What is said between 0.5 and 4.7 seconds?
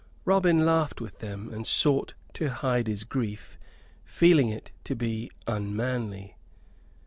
laughed with them, and sought to hide his grief, feeling